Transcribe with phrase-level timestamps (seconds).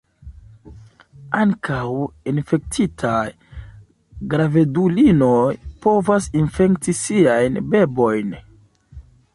[1.39, 1.81] Ankaŭ
[2.31, 3.21] infektitaj
[4.33, 5.47] gravedulinoj
[5.87, 8.35] povas infekti siajn bebojn.